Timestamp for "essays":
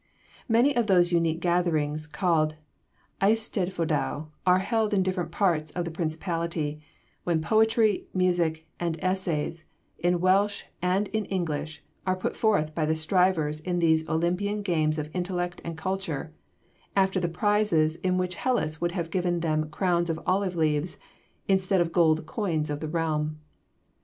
9.03-9.63